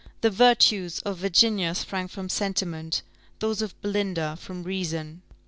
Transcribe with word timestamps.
The 0.21 0.31
virtues 0.31 0.97
of 1.05 1.19
Virginia 1.19 1.75
sprang 1.75 2.07
from 2.07 2.27
sentiment; 2.27 3.03
those 3.37 3.61
of 3.61 3.79
Belinda 3.83 4.35
from 4.35 4.63
reason. 4.63 5.21